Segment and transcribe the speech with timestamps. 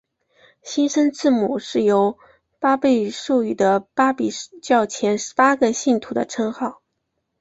[0.63, 2.17] 新生字母是由
[2.57, 6.81] 巴孛授予的巴比教前十八个信徒的称号。